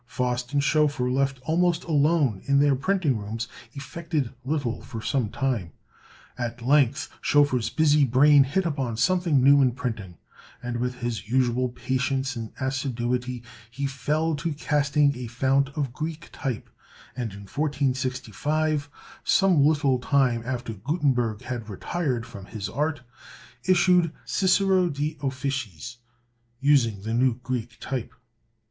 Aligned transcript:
Faust 0.07 0.51
and 0.51 0.63
Schoeffer, 0.63 1.11
left 1.11 1.39
almost 1.43 1.83
alone 1.83 2.41
in 2.45 2.57
their 2.59 2.75
printing 2.75 3.17
rooms, 3.19 3.47
effected 3.73 4.33
little 4.43 4.81
for 4.81 4.99
some 4.99 5.29
time. 5.29 5.73
At 6.39 6.63
length 6.65 7.07
Schoeffer's 7.21 7.69
busy 7.69 8.03
brain 8.03 8.43
hit 8.45 8.65
upon 8.65 8.97
something 8.97 9.43
new 9.43 9.61
in 9.61 9.73
printing; 9.73 10.17
and 10.63 10.77
with 10.77 11.01
his 11.01 11.29
usual 11.29 11.69
patience 11.69 12.35
and 12.35 12.51
assiduity 12.59 13.43
he 13.69 13.85
fell 13.85 14.35
to 14.37 14.53
casting 14.55 15.15
a 15.15 15.27
fount 15.27 15.69
of 15.77 15.93
Greek 15.93 16.29
type, 16.33 16.67
and 17.15 17.31
in 17.33 17.41
1465, 17.41 18.89
some 19.23 19.63
little 19.63 19.99
time 19.99 20.41
after 20.43 20.73
Gutenberg 20.73 21.43
had 21.43 21.69
retired 21.69 22.25
from 22.25 22.45
his 22.45 22.67
art, 22.69 23.01
issued 23.65 24.11
"Cicero 24.25 24.89
de 24.89 25.13
Officiis," 25.21 25.97
using 26.59 27.03
the 27.03 27.13
new 27.13 27.35
Greek 27.35 27.77
type. 27.79 28.15